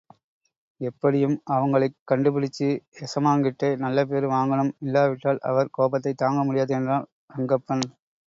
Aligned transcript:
எப்படியும் 0.81 1.35
அவங்களைக் 1.47 1.97
கண்டுபிடிச்சு 2.11 2.69
எசமாங்கிட்டே 3.01 3.77
நல்ல 3.77 4.05
பேரு 4.05 4.29
வாங்கணும், 4.31 4.73
இல்லாவிட்டால் 4.79 5.43
அவர் 5.43 5.73
கோபத்தைத் 5.77 6.17
தாங்க 6.17 6.43
முடியாது 6.43 6.73
என்றான் 6.73 7.07
ரங்கப்பன். 7.35 7.85